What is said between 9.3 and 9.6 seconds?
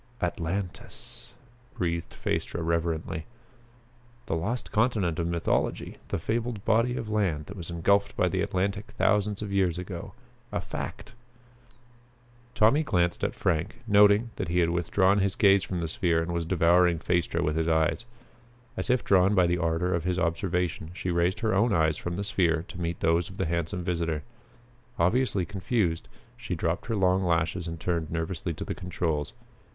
of